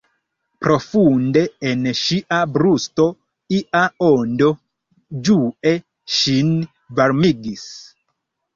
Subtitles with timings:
[0.67, 3.05] Profunde en ŝia brusto
[3.59, 4.49] ia ondo
[5.29, 5.77] ĝue
[6.17, 6.53] ŝin
[7.03, 7.71] varmigis.